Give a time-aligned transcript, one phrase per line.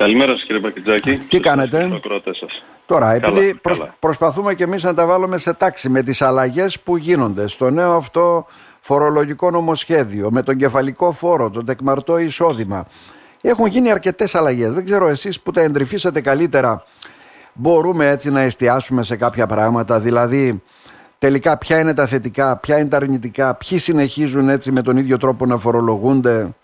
[0.00, 1.16] Καλημέρα σας κύριε Μπακιτζάκη.
[1.16, 2.64] Τι κάνετε; Σας.
[2.86, 3.60] Τώρα, επειδή
[3.98, 7.96] προσπαθούμε και εμείς να τα βάλουμε σε τάξη με τις αλλαγές που γίνονται στο νέο
[7.96, 8.46] αυτό
[8.80, 12.86] φορολογικό νομοσχέδιο, με τον κεφαλικό φόρο, τον τεκμαρτό εισόδημα.
[13.40, 14.74] Έχουν γίνει αρκετές αλλαγές.
[14.74, 16.84] Δεν ξέρω εσείς που τα εντρυφήσατε καλύτερα,
[17.52, 20.62] μπορούμε έτσι να εστιάσουμε σε κάποια πράγματα, δηλαδή
[21.18, 25.16] τελικά ποια είναι τα θετικά, ποια είναι τα αρνητικά, ποιοι συνεχίζουν έτσι με τον ίδιο
[25.16, 26.54] τρόπο να φορολογούνται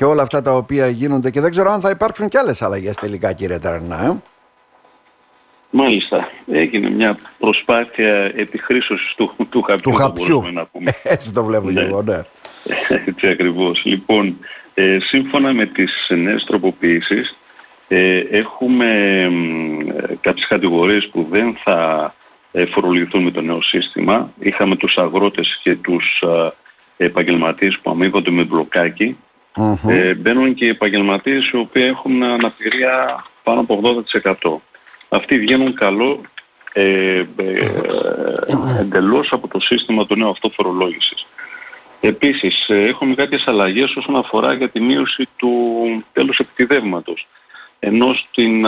[0.00, 2.96] και όλα αυτά τα οποία γίνονται και δεν ξέρω αν θα υπάρξουν και άλλες αλλαγές
[2.96, 4.04] τελικά κύριε Τερνά.
[4.04, 4.16] Ε;
[5.70, 6.30] Μάλιστα.
[6.52, 9.92] Έγινε μια προσπάθεια επιχρήσωσης του, του χαπιού.
[9.92, 10.42] Του χαπιού.
[10.52, 10.90] Να πούμε.
[11.14, 11.80] Έτσι το βλέπω ναι.
[11.80, 12.20] εγώ, ναι.
[13.06, 13.84] Έτσι ακριβώς.
[13.84, 14.36] Λοιπόν,
[14.74, 17.36] ε, σύμφωνα με τις νέες τροποποιήσεις
[17.88, 19.22] ε, έχουμε
[20.08, 22.14] ε, κάποιες κατηγορίες που δεν θα
[22.52, 24.32] ε, φορολογηθούν με το νέο σύστημα.
[24.38, 26.22] Είχαμε τους αγρότες και τους
[26.96, 29.16] ε, επαγγελματίες που αμείβονται με μπλοκάκι
[29.88, 33.80] ε, μπαίνουν και οι επαγγελματίες οι οποίοι έχουν αναπηρία πάνω από
[34.22, 34.32] 80%.
[35.08, 36.20] Αυτοί βγαίνουν καλό
[36.72, 37.70] ε, ε,
[38.80, 41.26] εντελώς από το σύστημα του νέου αυτοφορολόγησης.
[42.00, 45.52] Επίσης, ε, έχουμε κάποιες αλλαγές όσον αφορά για τη μείωση του
[46.12, 47.28] τέλους επιτιδεύματος.
[47.78, 48.66] Ενώ στην,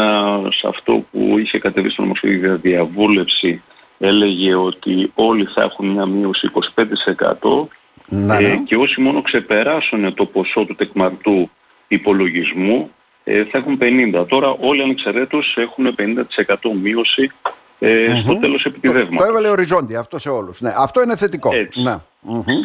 [0.49, 3.63] σε αυτό που είχε κατεβεί στο νομοσχέδιο διαβούλευση
[3.99, 7.67] έλεγε ότι όλοι θα έχουν μια μείωση 25%
[8.15, 11.51] ναι, ε, και όσοι μόνο ξεπεράσουν το ποσό του τεκμαρτού
[11.89, 12.91] υπολογισμού
[13.25, 13.79] ε, θα έχουν
[14.15, 14.25] 50.
[14.29, 17.31] Τώρα όλοι ανεξαιρέτως έχουν 50% μείωση
[17.79, 19.19] ε, στο τέλος επιτιδεύματος.
[19.19, 20.61] Το έβαλε οριζόντια αυτό σε όλους.
[20.61, 21.51] Ναι, αυτό είναι θετικό.
[21.55, 21.83] Έτσι.
[21.83, 21.97] Ναι.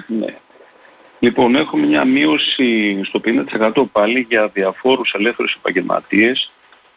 [0.08, 0.36] ναι.
[1.20, 3.22] Λοιπόν, έχουμε μια μείωση στο
[3.74, 6.52] 50% πάλι για διαφόρους ελεύθερους επαγγελματίες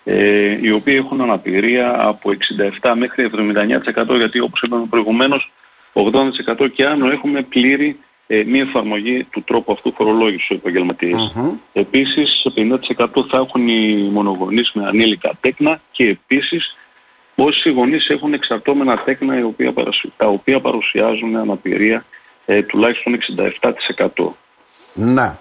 [0.05, 2.31] ε, οι οποίοι έχουν αναπηρία από
[2.81, 3.31] 67 μέχρι
[4.15, 5.53] 79% γιατί όπως είπαμε προηγουμένως
[5.93, 7.99] 80% και άνω έχουμε πλήρη
[8.33, 11.35] ε, μια εφαρμογή του τρόπου αυτού φορολόγησης στους επαγγελματίες.
[11.37, 11.51] Mm-hmm.
[11.73, 16.77] Επίσης, 50% θα έχουν οι μονογονείς με ανήλικα τέκνα και επίσης
[17.35, 19.73] όσοι γονείς έχουν εξαρτώμενα τέκνα οι οποία,
[20.17, 22.05] τα οποία παρουσιάζουν αναπηρία
[22.47, 23.19] ε, τουλάχιστον
[23.97, 24.35] 67%.
[24.95, 25.39] Να.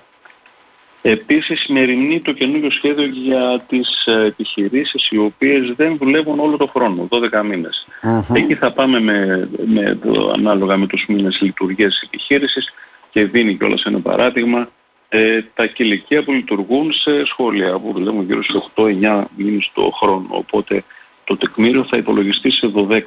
[1.02, 6.68] Επίσης μεριμνεί το καινούργιο σχέδιο για τις ε, επιχειρήσεις οι οποίες δεν δουλεύουν όλο το
[6.68, 7.88] χρόνο, 12 μηνες
[8.34, 12.74] Εκεί θα πάμε με, με το, ανάλογα με τους μήνες λειτουργίας της επιχείρησης
[13.10, 14.70] και δίνει κιόλας ένα παράδειγμα
[15.10, 20.28] ε, τα κηλικία που λειτουργούν σε σχόλια που δουλεύουν γύρω στους 8-9 μήνες το χρόνο.
[20.30, 20.84] Οπότε
[21.24, 23.02] το τεκμήριο θα υπολογιστεί σε 12.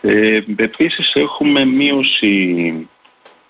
[0.00, 2.88] Ε, επίσης έχουμε μείωση,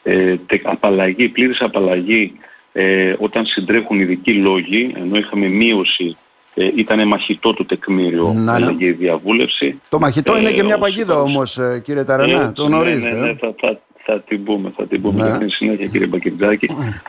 [0.03, 2.39] ε, απαλλαγή, πλήρης απαλλαγή
[2.79, 6.17] ε, όταν συντρέχουν ειδικοί λόγοι, ενώ είχαμε μείωση,
[6.55, 8.75] ε, ήταν μαχητό το τεκμήριο, να, ναι.
[8.79, 9.81] η διαβούλευση.
[9.89, 13.11] Το μαχητό είναι και μια ε, παγίδα όμως, ε, κύριε Ταρανά, ε, το γνωρίζετε.
[13.11, 15.49] Ναι, ναι, θα, θα, θα την πούμε, θα την πούμε ναι.
[15.49, 16.69] συνέχεια κύριε Μπακεντζάκη.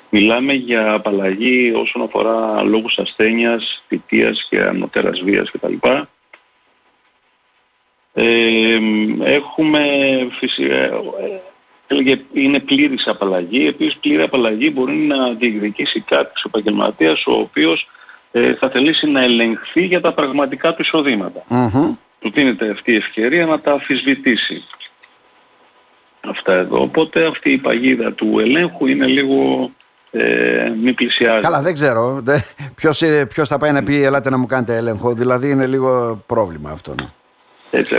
[0.10, 5.74] Μιλάμε για απαλλαγή όσον αφορά λόγους ασθένειας, θητείας και ανωτέρας βίας κτλ.
[8.14, 8.78] Ε,
[9.24, 9.82] έχουμε
[10.40, 10.90] φυσικά
[11.88, 13.68] έλεγε είναι πλήρης απαλλαγή.
[13.68, 17.90] Επίσης πλήρη απαλλαγή μπορεί να διεκδικήσει κάποιος επαγγελματίας ο οποίος
[18.32, 21.44] ε, θα θελήσει να ελεγχθεί για τα πραγματικά του εισοδήματα.
[21.50, 21.98] Mm-hmm.
[22.20, 24.64] Του δίνεται αυτή η ευκαιρία να τα αφισβητήσει.
[26.30, 26.82] Αυτά εδώ.
[26.82, 29.72] Οπότε αυτή η παγίδα του ελέγχου είναι λίγο
[30.12, 31.42] ε, μη πλησιάζει.
[31.42, 32.24] Καλά, δεν ξέρω.
[32.76, 35.14] Ποιος, ποιος θα πάει να πει ελάτε να μου κάνετε έλεγχο.
[35.14, 36.96] Δηλαδή είναι λίγο πρόβλημα αυτό.
[37.02, 37.08] Ναι.
[37.72, 37.96] Έτσι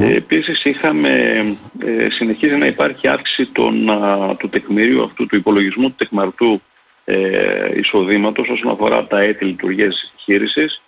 [0.00, 1.08] Ε, επίσης είχαμε,
[1.84, 3.90] ε, συνεχίζει να υπάρχει αύξηση των,
[4.38, 6.62] του τεκμηρίου αυτού, του υπολογισμού του τεκμαρτού
[7.04, 10.82] ε, εισοδήματος όσον αφορά τα έτη λειτουργίας της επιχείρησης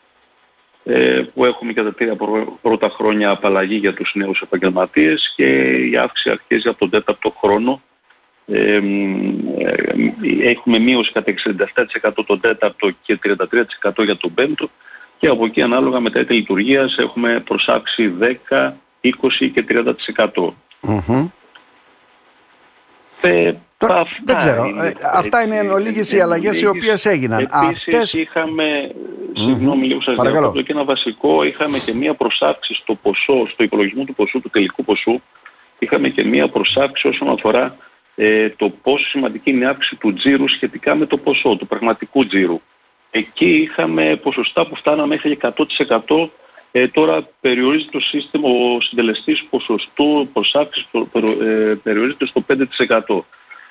[0.85, 2.17] ε, που έχουμε κατά τα
[2.63, 7.83] πρώτα χρόνια απαλλαγή για τους νέους επαγγελματίες και η αύξηση αρχίζει από τον τέταρτο χρόνο.
[8.47, 8.81] Ε, ε,
[10.43, 11.33] έχουμε μείωση κατά
[12.05, 14.71] 67% τον τέταρτο και 33% για τον πέμπτο
[15.23, 18.73] και από εκεί ανάλογα με τα έτη λειτουργίας έχουμε προσάψει 10,
[19.03, 19.11] 20
[19.55, 20.53] και 30%.
[20.83, 21.29] Mm-hmm.
[23.21, 24.65] Ε, Τώρα, αυτά δεν ξέρω.
[24.65, 27.41] Είναι, ε, αυτά είναι εν ολίγες οι αλλαγές οι οποίες έγιναν.
[27.41, 28.13] Επίσης Αυτές...
[28.13, 28.91] είχαμε,
[29.35, 34.05] συγγνώμη λίγο σας διακόπτω, και ένα βασικό, είχαμε και μία προσάψη στο ποσό, στο υπολογισμό
[34.05, 35.21] του ποσού, του τελικού ποσού,
[35.79, 37.77] είχαμε και μία προσάψη όσον αφορά
[38.15, 42.27] ε, το πόσο σημαντική είναι η αύξηση του τζίρου σχετικά με το ποσό, του πραγματικού
[42.27, 42.61] τζίρου.
[43.15, 46.29] Εκεί είχαμε ποσοστά που φτάναμε μέχρι 100%.
[46.73, 50.89] Ε, τώρα περιορίζεται το σύστημα, ο συντελεστής ποσοστού προσάψης
[51.41, 52.45] ε, περιορίζεται στο
[53.09, 53.23] 5%.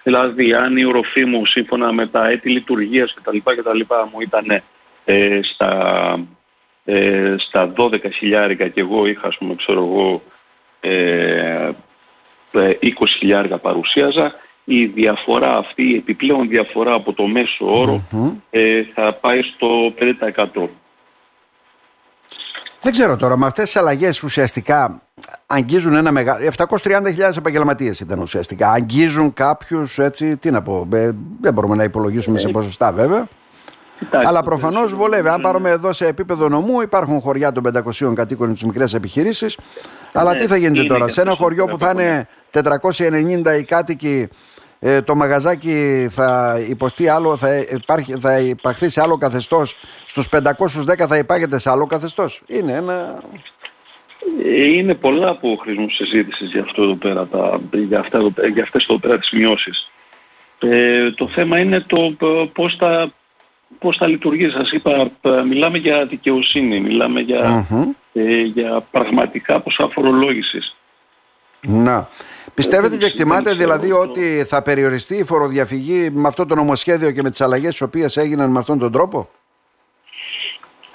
[0.04, 3.38] Δηλαδή αν η οροφή μου σύμφωνα με τα έτη λειτουργίας κτλ.
[3.38, 3.80] κτλ
[4.12, 4.62] μου ήταν
[5.06, 6.20] ε, στα,
[6.86, 10.22] ε, στα 12 χιλιάρικα και εγώ είχα ας πούμε ξέρω εγώ
[10.80, 11.70] ε,
[12.52, 18.02] 20 ε, χιλιάρικα παρουσίαζα η διαφορά αυτή, η επιπλέον διαφορά από το μέσο
[18.50, 19.94] ε, θα πάει στο
[20.64, 20.68] 5%.
[22.82, 25.02] Δεν ξέρω τώρα, με αυτές τις αλλαγές ουσιαστικά
[25.48, 26.50] αγγίζουν ένα μεγάλο...
[26.58, 28.72] 730.000 επαγγελματίες ήταν ουσιαστικά.
[28.72, 31.12] Αγγίζουν κάποιους, έτσι, τι να πω, ε,
[31.42, 33.28] δεν μπορούμε να υπολογίσουμε σε ποσοστά βέβαια.
[34.12, 35.28] Αλλά προφανώς βολεύει.
[35.28, 39.58] Αν πάρουμε εδώ σε επίπεδο νομού, υπάρχουν χωριά των 500 κατοίκων στις μικρές επιχειρήσεις.
[40.14, 44.30] Αλλά τι θα γίνεται τώρα, σε ένα χωριό που θα είναι 490 οι κάτοικοι,
[44.80, 49.76] ε, το μαγαζάκι θα υποστεί άλλο, θα, υπάρχει, θα υπαχθεί σε άλλο καθεστώς.
[50.06, 52.42] Στους 510 θα υπάγεται σε άλλο καθεστώς.
[52.48, 53.24] Είναι ένα.
[54.46, 58.20] Ε, είναι πολλά που χρήζουν συζήτησης για αυτό εδώ πέρα, τα, για, αυτά,
[58.54, 59.92] για αυτές εδώ πέρα τις μειώσεις.
[60.60, 62.16] Ε, το θέμα είναι το
[62.54, 63.12] πώς θα,
[63.80, 64.50] πώς θα λειτουργεί.
[64.50, 65.12] Σας είπα,
[65.48, 67.68] μιλάμε για δικαιοσύνη, μιλάμε για,
[68.14, 70.76] ε, για πραγματικά ποσά φορολόγησης.
[71.62, 72.10] Να.
[72.62, 77.30] Πιστεύετε και εκτιμάτε δηλαδή ότι θα περιοριστεί η φοροδιαφυγή με αυτό το νομοσχέδιο και με
[77.30, 79.30] τις αλλαγές τις οποίες έγιναν με αυτόν τον τρόπο;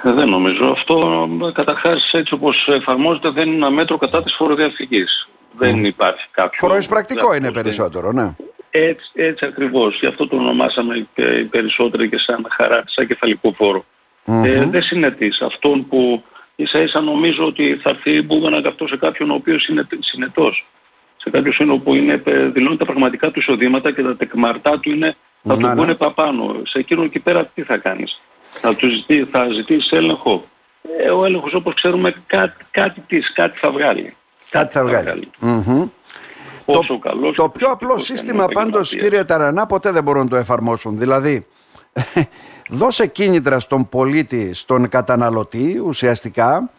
[0.02, 0.66] Ε, δεν νομίζω.
[0.70, 5.28] Αυτό καταρχάς έτσι όπως εφαρμόζεται δεν είναι ένα μέτρο κατά της φοροδιαφυγής.
[5.58, 6.58] Δεν υπάρχει κάποιο...
[6.58, 8.34] Φοροεισπρακτικό είναι περισσότερο, ναι.
[8.70, 9.98] Έτσι, έτσι ακριβώς.
[9.98, 13.84] Γι' αυτό το ονομάσαμε και οι περισσότεροι και σαν χαρά, σαν κεφαλικό
[14.24, 16.24] Ε, δεν συνετής αυτόν που
[16.56, 20.66] ίσα ίσα νομίζω ότι θα έρθει μπούγανα αυτό σε κάποιον ο οποίος είναι συνετός.
[21.26, 25.16] Σε κάποιον που είναι, ε, δηλώνει τα πραγματικά του εισοδήματα και τα τεκμαρτά του είναι,
[25.42, 26.54] θα του πούνε παπάνω.
[26.64, 28.20] Σε εκείνο εκεί πέρα τι θα κάνεις;
[28.50, 30.44] Θα, τους ζητήσει, θα ζητήσεις έλεγχο;
[30.98, 34.16] Ε, ο έλεγχος όπως ξέρουμε κάτι, κάτι της, κάτι θα βγάλει.
[34.50, 35.30] Κάτι θα βγάλει.
[35.42, 35.88] Mm-hmm.
[36.64, 40.98] το, καλός το πιο απλό σύστημα πάντως κύριε Ταρανά ποτέ δεν μπορούν να το εφαρμόσουν.
[40.98, 41.46] Δηλαδή
[42.68, 46.70] δώσε κίνητρα στον πολίτη, στον καταναλωτή ουσιαστικά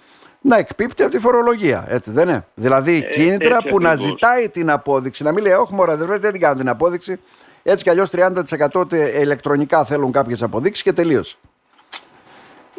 [0.41, 1.85] να εκπίπτει από τη φορολογία.
[1.89, 5.73] Έτσι δεν είναι; Δηλαδή ε, κίνητρα που να ζητάει την απόδειξη, να μην λέει Όχι,
[5.73, 7.19] μωρά, δεν δεν την κάνω την απόδειξη.
[7.63, 11.23] Έτσι κι αλλιώς 30% ηλεκτρονικά θέλουν κάποιες αποδείξεις και τελείω.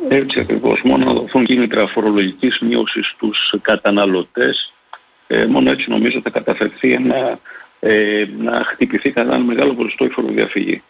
[0.09, 0.83] Έτσι ακριβώς.
[0.83, 4.73] Μόνο να δοθούν κίνητρα φορολογικής μείωσης στους καταναλωτές,
[5.27, 7.39] ε, μόνο έτσι νομίζω θα καταφερθεί ένα,
[7.81, 10.83] ε, να χτυπηθεί κατά ένα μεγάλο ποσοστό η φοροδιαφυγή.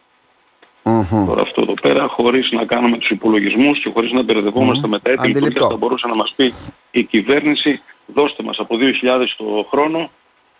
[0.88, 1.24] Mm-hmm.
[1.26, 4.90] Τώρα αυτό εδώ πέρα χωρίς να κάνουμε τους υπολογισμούς και χωρίς να μπερδευόμαστε mm-hmm.
[4.90, 6.54] με τα έτη λειτουργίας θα μπορούσε να μας πει
[6.90, 10.10] η κυβέρνηση δώστε μας από 2.000 το χρόνο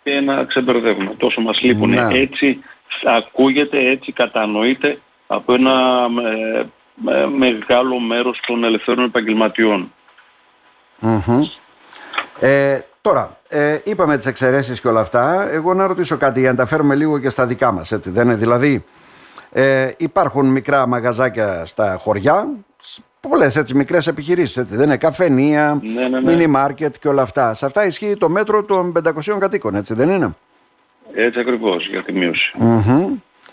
[0.03, 1.13] και να ξεμπερδεύουμε.
[1.17, 1.89] Τόσο μας λείπουν.
[1.89, 2.07] Ναι.
[2.11, 2.59] Έτσι
[3.03, 6.65] ακούγεται, έτσι κατανοείται από ένα ε,
[7.11, 9.93] ε, μεγάλο μέρος των ελευθερών επαγγελματιών.
[11.01, 11.41] Mm-hmm.
[12.39, 15.49] Ε, τώρα, ε, είπαμε τις εξαιρέσεις και όλα αυτά.
[15.51, 17.91] Εγώ να ρωτήσω κάτι για να τα φέρουμε λίγο και στα δικά μας.
[17.91, 18.85] Έτσι, δεν είναι; Δηλαδή
[19.51, 22.47] ε, υπάρχουν μικρά μαγαζάκια στα χωριά,
[23.19, 24.63] πολλές έτσι μικρές επιχειρήσεις.
[24.63, 26.31] Δεν είναι καφενεία, ναι, ναι, ναι.
[26.31, 27.53] μίνι μάρκετ και όλα αυτά.
[27.53, 30.35] Σε αυτά ισχύει το μέτρο των 500 κατοίκων, έτσι δεν είναι;
[31.13, 32.53] Έτσι ακριβώς για τη μείωση.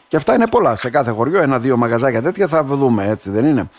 [0.09, 0.77] Και αυτά είναι πολλά.
[0.77, 3.71] Σε κάθε χωριό, ένα-δύο μαγαζάκια τέτοια θα δούμε, έτσι δεν είναι;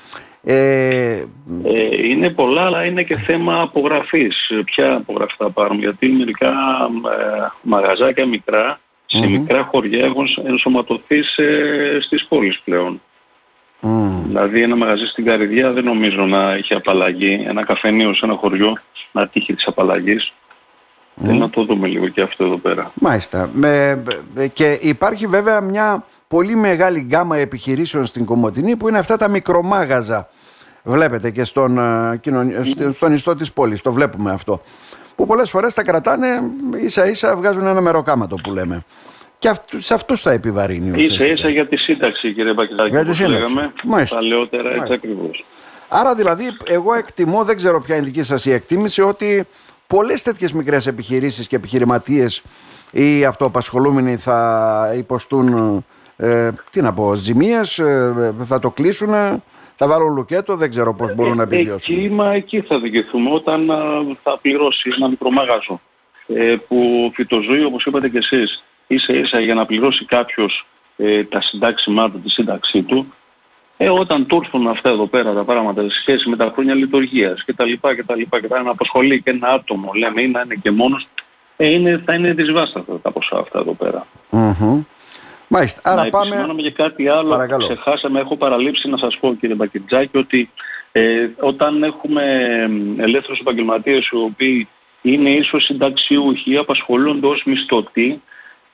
[0.44, 1.24] Ε...
[1.64, 4.52] Ε, είναι πολλά, αλλά είναι και θέμα απογραφής.
[4.66, 11.44] Ποια απογραφή θα πάρουμε, γιατί μερικά ε, μαγαζάκια μικρά σε μικρά χωριά έχουν ενσωματωθεί σε,
[12.02, 13.02] στις πόλεις πλέον.
[14.26, 17.46] Δηλαδή ένα μαγαζί στην Καριδιά δεν νομίζω να έχει απαλλαγή.
[17.48, 18.78] Ένα καφενείο σε ένα χωριό
[19.12, 20.34] να τύχει της απαλλαγής.
[21.24, 21.34] Mm.
[21.34, 22.92] να το δούμε λίγο και αυτό εδώ πέρα.
[22.94, 23.50] Μάλιστα.
[23.54, 24.04] Με,
[24.54, 30.30] και υπάρχει βέβαια μια πολύ μεγάλη γκάμα επιχειρήσεων στην Κομωτινή που είναι αυτά τα μικρομάγαζα.
[30.84, 32.90] Βλέπετε και στον, mm.
[32.92, 34.62] στον ιστό της πόλης, το βλέπουμε αυτό
[35.18, 36.42] που πολλές φορές τα κρατάνε
[36.82, 38.86] ίσα ίσα βγάζουν ένα μεροκάματο που λέμε.
[39.40, 41.00] Και αυτού, σε αυτούς θα επιβαρύνει.
[41.00, 42.90] Ίσα ίσα για τη σύνταξη κύριε Μπακητάκη.
[42.90, 43.40] Για τη σύνταξη.
[43.40, 44.16] Λέγαμε, Μάλιστα.
[44.16, 45.46] Παλαιότερα έτσι ακριβώς.
[45.88, 49.48] Άρα δηλαδή εγώ εκτιμώ, δεν ξέρω ποια είναι η δική σας η εκτίμηση, ότι
[49.88, 52.42] πολλές τέτοιες μικρές επιχειρήσεις και επιχειρηματίες
[52.92, 55.86] ή αυτοαπασχολούμενοι θα υποστούν
[56.18, 59.14] ε, τι να πω, ζημίες, ε, θα το κλείσουν
[59.80, 61.96] θα βάλουν λουκέτο, δεν ξέρω πώς μπορούν να επιβιώσουν.
[61.96, 63.68] Εκεί, μα εκεί θα δικαιωθούμε όταν
[64.24, 65.82] θα πληρώσει ένα μικρό μαγάζο
[66.28, 70.66] ε, που φυτοζωεί όπως είπατε και εσείς ίσα ίσα για να πληρώσει κάποιος
[70.98, 73.14] ε, τα συντάξιμά του, τη σύνταξή του
[73.78, 77.44] ε, όταν του έρθουν αυτά εδώ πέρα τα πράγματα σε σχέση με τα χρόνια λειτουργίας
[77.44, 80.28] και τα λοιπά και τα λοιπά και τα να απασχολεί και ένα άτομο λέμε ή
[80.28, 81.08] να είναι και μόνος
[81.58, 84.08] ε, είναι, θα είναι δυσβάστατα τα ποσά αυτά εδώ πέρα.
[84.32, 84.86] Mm-hmm.
[85.48, 85.82] Μάλιστα.
[85.84, 86.54] Άρα να πάμε...
[86.58, 87.68] για κάτι άλλο Παρακαλώ.
[87.68, 90.50] ξεχάσαμε, έχω παραλείψει να σας πω κύριε Μπακιτζάκη ότι
[90.92, 92.24] ε, όταν έχουμε
[92.98, 94.68] ελεύθερους επαγγελματίες οι οποίοι
[95.02, 98.22] είναι ίσως συνταξιούχοι ή απασχολούνται ως μισθωτοί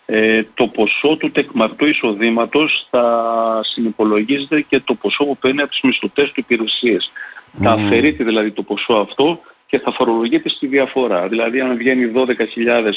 [0.06, 5.82] ε, το ποσό του τεκμαρτού εισοδήματος θα συνυπολογίζεται και το ποσό που παίρνει από τις
[5.84, 7.12] μισθωτές του υπηρεσίες.
[7.12, 7.64] Mm.
[7.64, 11.28] Θα αφαιρείται δηλαδή το ποσό αυτό και θα φορολογείται στη διαφορά.
[11.28, 12.92] Δηλαδή αν βγαίνει 12.000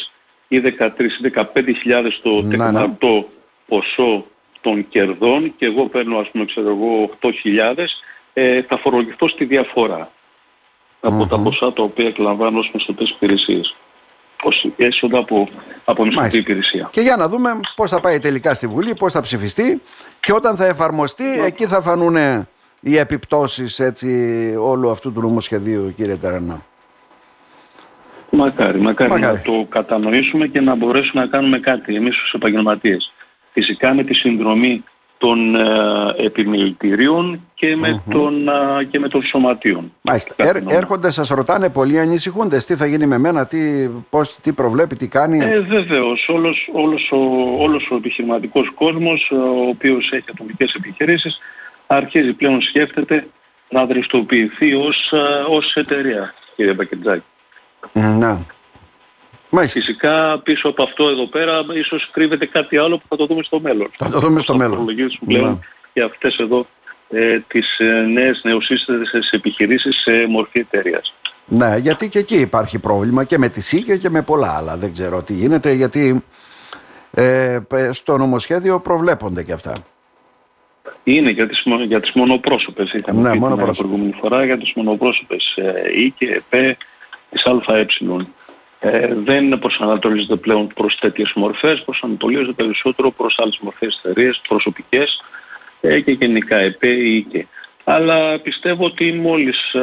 [0.48, 0.88] ή 13
[1.34, 1.44] 15.000
[2.22, 3.28] το τεκμαρτό
[3.66, 4.26] ποσό
[4.60, 7.84] των κερδών και εγώ παίρνω ας πούμε ξέρω εγώ 8.000
[8.32, 10.10] ε, θα φορολογηθώ στη διαφορά
[11.00, 13.76] από τα ποσά τα οποία εκλαμβάνω ως μισθωτές υπηρεσίες.
[14.42, 15.48] Ως έσοδα από,
[15.84, 16.88] από μισθωτή υπηρεσία.
[16.92, 19.82] Και για να δούμε πώς θα πάει τελικά στη Βουλή, πώς θα ψηφιστεί
[20.20, 22.16] και όταν θα εφαρμοστεί, εκεί θα φανούν
[22.80, 24.06] οι επιπτώσεις έτσι,
[24.58, 26.62] όλου αυτού του νομοσχεδίου κύριε Τερανά.
[28.30, 33.12] Μακάρι, μακάρι, μακάρι, να το κατανοήσουμε και να μπορέσουμε να κάνουμε κάτι εμείς ως επαγγελματίες.
[33.58, 34.84] Φυσικά με τη συνδρομή
[35.18, 35.64] των ε,
[36.16, 39.92] επιμελητηρίων και με, τον, ε, και με των σωματείων.
[40.02, 40.34] Μάλιστα.
[40.36, 44.96] Έρ, έρχονται, σας ρωτάνε πολλοί ανησυχούντες, τι θα γίνει με μένα, τι, πώς, τι προβλέπει,
[44.96, 47.18] τι κάνει; Ε, βεβαίως, όλος, όλος, ο,
[47.58, 51.38] όλος ο επιχειρηματικός κόσμος, ο οποίος έχει ατομικές επιχειρήσεις,
[51.86, 53.26] αρχίζει πλέον σκέφτεται
[53.68, 57.24] να δραστηριοποιηθεί ως, ε, ως εταιρεία, κύριε Μπακετζάκη.
[57.92, 58.46] Να.
[59.50, 59.80] Μάλιστα.
[59.80, 63.60] Φυσικά πίσω από αυτό εδώ πέρα ίσως κρύβεται κάτι άλλο που θα το δούμε στο
[63.60, 63.90] μέλλον.
[63.96, 64.86] Θα το δούμε στο μέλλον.
[64.86, 66.66] Θα πλέον και αυτές εδώ
[67.10, 71.14] ε, τις ε, νέες νεοσύστατες επιχειρήσεις σε μορφή εταιρείας.
[71.46, 74.76] Ναι, γιατί και εκεί υπάρχει πρόβλημα και με τη ΣΥΚΕ και με πολλά άλλα.
[74.76, 76.24] Δεν ξέρω τι γίνεται γιατί
[77.10, 77.58] ε,
[77.90, 79.84] στο νομοσχέδιο προβλέπονται και αυτά.
[81.04, 85.54] Είναι για τις, για τις μονοπρόσωπες, είχαμε ναι, πει την προηγούμενη φορά, για τις μονοπρόσωπες
[85.56, 86.76] ε, ΙΚΕ, ΕΠΕ,
[87.30, 87.86] της ΑΕ
[88.80, 95.22] ε, δεν προσανατολίζεται πλέον προς τέτοιες μορφές, προσανατολίζεται περισσότερο προς άλλες μορφές εταιρείες, προσωπικές
[95.80, 97.46] ε, και γενικά ΕΠΕ ή και.
[97.84, 99.80] Αλλά πιστεύω ότι μόλις ε,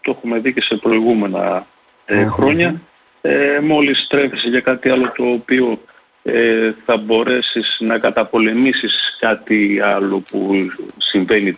[0.00, 1.66] το έχουμε δει και σε προηγούμενα
[2.04, 2.80] ε, χρόνια,
[3.20, 5.78] ε, μόλις τρέφεσαι για κάτι άλλο το οποίο
[6.22, 10.54] ε, θα μπορέσεις να καταπολεμήσεις κάτι άλλο που
[10.96, 11.52] συμβαίνει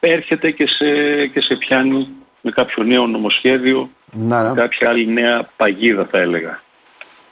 [0.00, 0.86] έρχεται και σε,
[1.26, 2.08] και σε πιάνει
[2.40, 4.54] με κάποιο νέο νομοσχέδιο, να, ναι.
[4.54, 6.60] κάποια άλλη νέα παγίδα θα έλεγα.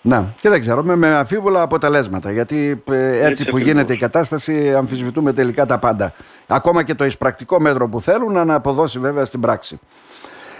[0.06, 2.32] Να, και δεν ξέρω, με, με αμφίβολα αποτελέσματα.
[2.32, 6.14] Γιατί ε, έτσι, που γίνεται η κατάσταση, αμφισβητούμε τελικά τα πάντα.
[6.46, 9.80] Ακόμα και το εισπρακτικό μέτρο που θέλουν να αποδώσει βέβαια στην πράξη.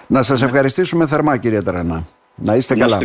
[0.06, 0.47] Να σας ναι.
[0.47, 2.06] ευχαριστήσουμε θερμά, κύριε Τερανά.
[2.35, 2.99] Να είστε καλά.